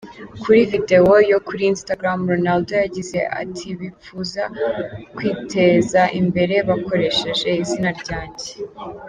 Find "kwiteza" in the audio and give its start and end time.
5.15-6.01